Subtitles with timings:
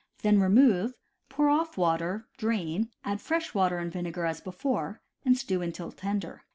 [0.23, 0.97] Then remove,
[1.29, 6.41] pour off water, drain, add fresh water and vinegar as before, and stew until tender.